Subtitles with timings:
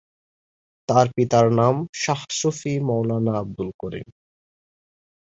[0.89, 4.07] তার পিতার নাম শাহ সুফী মৌলানা আবদুল করিম।